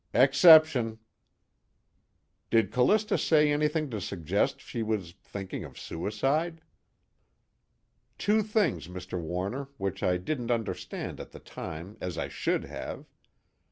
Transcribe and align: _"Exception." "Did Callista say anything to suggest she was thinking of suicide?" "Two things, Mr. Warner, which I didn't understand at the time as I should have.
_"Exception." 0.19 0.97
"Did 2.49 2.71
Callista 2.71 3.19
say 3.19 3.51
anything 3.51 3.87
to 3.91 4.01
suggest 4.01 4.59
she 4.59 4.81
was 4.81 5.11
thinking 5.21 5.63
of 5.63 5.77
suicide?" 5.77 6.61
"Two 8.17 8.41
things, 8.41 8.87
Mr. 8.87 9.21
Warner, 9.21 9.67
which 9.77 10.01
I 10.01 10.17
didn't 10.17 10.49
understand 10.49 11.19
at 11.19 11.33
the 11.33 11.39
time 11.39 11.97
as 12.01 12.17
I 12.17 12.29
should 12.29 12.63
have. 12.63 13.05